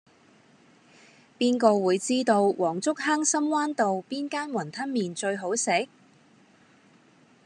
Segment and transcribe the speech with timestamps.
[1.37, 5.89] 邊個會知道黃竹坑深灣道邊間雲吞麵最好食